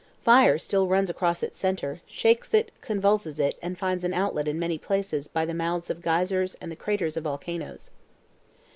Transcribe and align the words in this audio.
Fire 0.23 0.57
still 0.57 0.87
runs 0.87 1.11
across 1.11 1.43
its 1.43 1.59
center, 1.59 2.01
shakes 2.07 2.55
it, 2.55 2.71
convulses 2.81 3.39
it, 3.39 3.59
and 3.61 3.77
finds 3.77 4.03
an 4.03 4.15
outlet 4.15 4.47
in 4.47 4.57
many 4.57 4.79
places 4.79 5.27
by 5.27 5.45
the 5.45 5.53
mouths 5.53 5.91
of 5.91 6.01
geysers 6.01 6.55
and 6.59 6.71
the 6.71 6.75
craters 6.75 7.17
of 7.17 7.23
volcanoes. 7.25 7.91